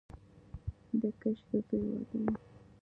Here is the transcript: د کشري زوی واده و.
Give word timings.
د 0.99 1.01
کشري 1.21 1.59
زوی 1.67 1.81
واده 1.91 2.17
و. 2.21 2.23